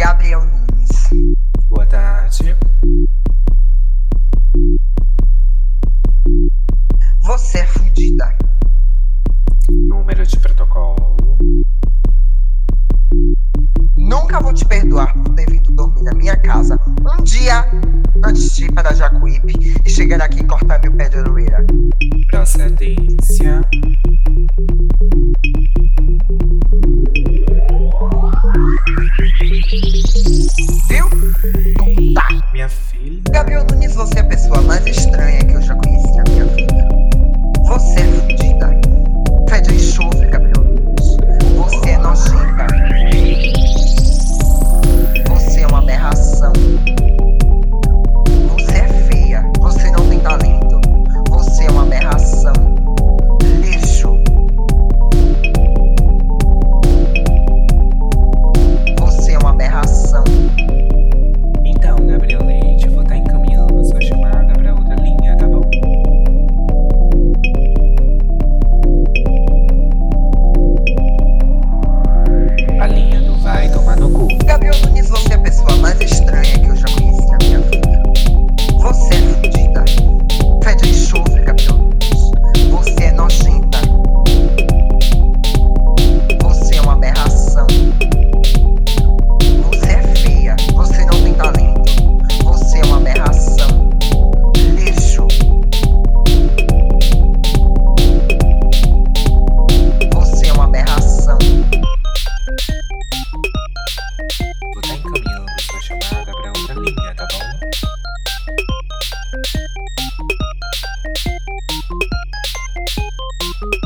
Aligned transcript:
Gabriel 0.00 0.40
Nunes. 0.40 1.36
Boa 1.68 1.84
tarde. 1.84 2.56
Você 7.22 7.58
é 7.58 7.66
fudida. 7.66 8.34
Número 9.70 10.24
de 10.24 10.38
protocolo. 10.38 11.16
Nunca 13.94 14.40
vou 14.40 14.54
te 14.54 14.64
perdoar 14.64 15.12
por 15.12 15.34
ter 15.34 15.44
vindo 15.50 15.70
dormir 15.72 16.04
na 16.04 16.14
minha 16.14 16.36
casa 16.38 16.80
um 16.86 17.22
dia 17.22 17.70
antes 18.24 18.56
de 18.56 18.64
ir 18.64 18.72
para 18.72 18.94
Jacuípe 18.94 19.52
e 19.84 19.90
chegar 19.90 20.22
aqui 20.22 20.40
e 20.40 20.46
cortar 20.46 20.80
meu 20.80 20.96
pé 20.96 21.10
de 21.10 21.18
oroeira. 21.18 21.66
Procedência. 22.30 23.60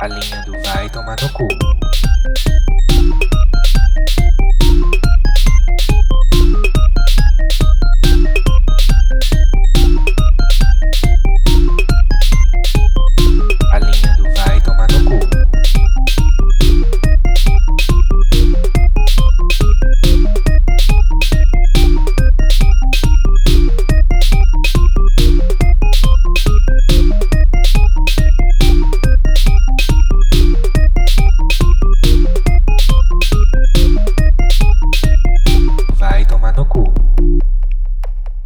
a 0.00 0.06
lindo 0.08 0.52
vai 0.64 0.88
tomar 0.90 1.16
no 1.22 1.28
cu. 1.30 1.48